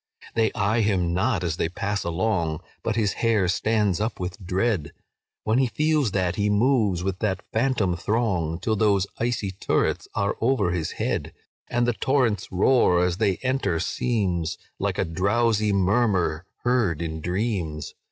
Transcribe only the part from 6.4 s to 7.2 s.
moves with